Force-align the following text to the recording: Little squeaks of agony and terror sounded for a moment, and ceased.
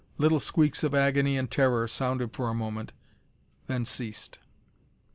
Little 0.17 0.39
squeaks 0.39 0.83
of 0.83 0.95
agony 0.95 1.37
and 1.37 1.47
terror 1.51 1.87
sounded 1.87 2.33
for 2.33 2.49
a 2.49 2.55
moment, 2.55 2.91
and 3.69 3.87
ceased. 3.87 4.39